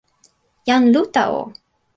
jan 0.65 0.89
Luta 0.93 1.29
o! 1.37 1.41